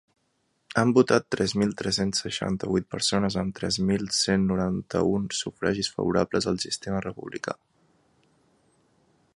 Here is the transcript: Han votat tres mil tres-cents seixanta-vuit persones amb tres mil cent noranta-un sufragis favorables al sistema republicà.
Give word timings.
Han 0.81 0.93
votat 0.97 1.25
tres 1.35 1.51
mil 1.63 1.75
tres-cents 1.81 2.21
seixanta-vuit 2.25 2.87
persones 2.95 3.37
amb 3.41 3.55
tres 3.59 3.77
mil 3.91 4.09
cent 4.21 4.49
noranta-un 4.53 5.29
sufragis 5.41 5.93
favorables 5.99 6.49
al 6.53 6.61
sistema 6.67 7.05
republicà. 7.09 7.59